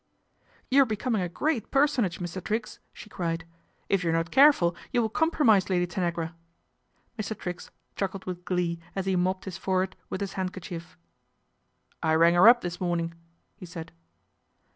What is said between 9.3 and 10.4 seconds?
his forehead with his